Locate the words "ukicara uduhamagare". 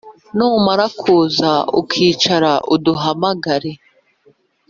1.81-3.71